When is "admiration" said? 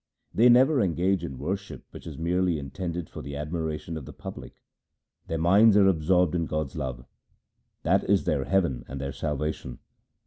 3.35-3.97